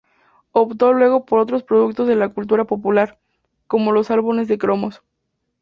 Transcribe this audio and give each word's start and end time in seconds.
Optó 0.51 0.93
luego 0.93 1.25
por 1.27 1.37
otros 1.37 1.61
productos 1.61 2.07
de 2.07 2.15
la 2.15 2.29
cultura 2.29 2.65
popular, 2.65 3.19
como 3.67 3.91
las 3.93 4.09
álbumes 4.09 4.47
de 4.47 4.57
cromos. 4.57 5.03